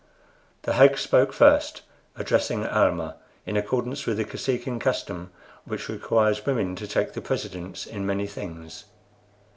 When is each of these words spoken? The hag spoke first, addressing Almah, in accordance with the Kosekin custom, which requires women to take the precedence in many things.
The 0.63 0.73
hag 0.73 0.97
spoke 0.97 1.31
first, 1.31 1.83
addressing 2.15 2.65
Almah, 2.65 3.17
in 3.45 3.55
accordance 3.55 4.07
with 4.07 4.17
the 4.17 4.25
Kosekin 4.25 4.79
custom, 4.79 5.29
which 5.63 5.89
requires 5.89 6.43
women 6.47 6.75
to 6.77 6.87
take 6.87 7.13
the 7.13 7.21
precedence 7.21 7.85
in 7.85 8.03
many 8.03 8.25
things. 8.25 8.85